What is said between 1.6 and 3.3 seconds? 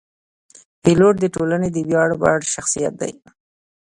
د ویاړ وړ شخصیت دی.